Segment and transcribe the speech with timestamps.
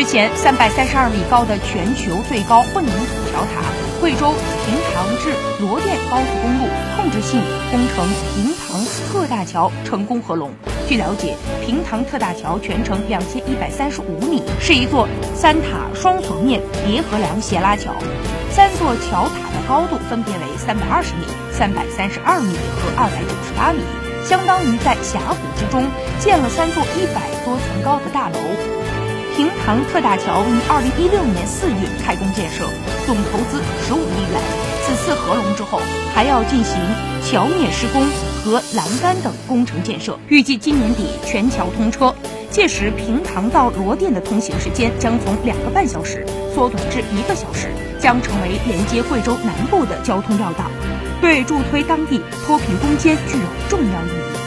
[0.00, 3.60] 之前，三百三十二米高的全球最高混凝土桥塔——
[4.00, 4.32] 贵州
[4.64, 5.28] 平塘至
[5.60, 6.64] 罗店高速公路
[6.96, 7.38] 控制性
[7.70, 8.80] 工程平塘
[9.12, 10.50] 特大桥成功合龙。
[10.88, 17.92] 据了解，平塘特大桥全长两千一百三十五米，是一座三塔双层面叠合梁斜拉桥。
[18.50, 23.82] 三座桥塔的高度分别为三百二十米、三百三十二米和二百九十八米，
[24.24, 25.84] 相当于在峡谷之中
[26.18, 28.79] 建了三座一百多层高的大楼。
[29.40, 32.68] 平塘特大桥于二零一六年四月开工建设，
[33.06, 34.38] 总投资十五亿元。
[34.84, 35.80] 此次合龙之后，
[36.14, 36.76] 还要进行
[37.24, 38.04] 桥面施工
[38.44, 42.14] 和栏杆等工程建设，预计今年底全桥通车。
[42.50, 46.22] 届时，平塘到罗店的通行时间将从两个半小时
[46.54, 47.68] 缩短至一个小时，
[47.98, 50.66] 将成为连接贵州南部的交通要道，
[51.22, 54.39] 对助推当地脱贫攻坚具有重要意义。